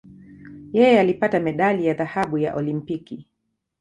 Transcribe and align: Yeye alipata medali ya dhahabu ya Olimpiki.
Yeye 0.73 0.99
alipata 0.99 1.39
medali 1.39 1.85
ya 1.85 1.93
dhahabu 1.93 2.37
ya 2.37 2.55
Olimpiki. 2.55 3.27